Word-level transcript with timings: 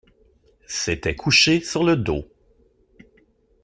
C’était 0.65 1.15
couché 1.15 1.61
sur 1.61 1.83
le 1.83 1.95
dos. 1.95 2.25